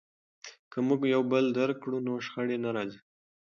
[0.71, 2.99] که موږ یو بل درک کړو نو شخړې نه راځي.